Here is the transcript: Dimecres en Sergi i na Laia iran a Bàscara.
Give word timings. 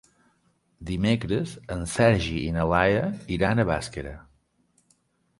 Dimecres 0.91 1.51
en 1.75 1.83
Sergi 1.91 2.37
i 2.45 2.49
na 2.55 2.65
Laia 2.71 3.03
iran 3.35 3.61
a 3.61 3.67
Bàscara. 3.73 4.15